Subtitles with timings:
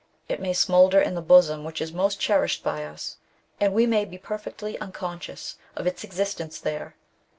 [0.27, 3.17] It may smoulder in the bosom which is most cherished by us,
[3.59, 6.95] and we may be perfectly unconscious of its existence there.